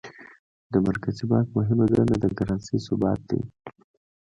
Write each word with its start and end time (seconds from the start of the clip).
د 0.71 0.73
مرکزي 0.87 1.23
بانک 1.31 1.47
مهمه 1.57 1.85
دنده 1.91 2.15
د 2.23 2.25
کرنسۍ 2.37 2.77
ثبات 2.87 3.19
دی. 3.29 3.41